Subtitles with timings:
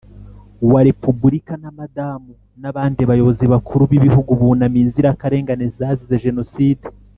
[0.61, 6.83] Wa repubulika na madamu n abandi bayobozi bakuru b ibihugu bunamiye inzirakarengane zazize jenocide